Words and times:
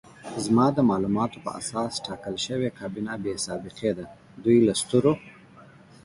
زما 0.45 0.67
د 0.75 0.79
معلوماتو 0.89 1.37
په 1.45 1.49
اساس 1.59 1.93
ټاکل 2.05 2.35
شوې 2.45 2.69
کابینه 2.79 3.13
بې 3.23 3.33
سابقې 3.45 3.91
ده، 3.97 4.05
دوی 4.43 4.57
له 4.67 4.73
سترو 4.81 5.13